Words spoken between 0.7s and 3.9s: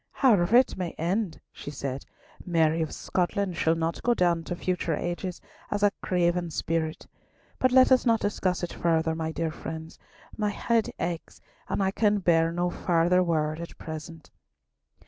may end," she said, "Mary of Scotland shall